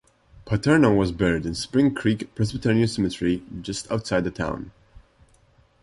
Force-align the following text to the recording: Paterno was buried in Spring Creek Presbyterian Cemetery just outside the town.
Paterno 0.45 0.95
was 0.95 1.11
buried 1.11 1.45
in 1.45 1.53
Spring 1.53 1.93
Creek 1.93 2.33
Presbyterian 2.33 2.87
Cemetery 2.87 3.43
just 3.61 3.91
outside 3.91 4.23
the 4.23 4.31
town. 4.31 4.71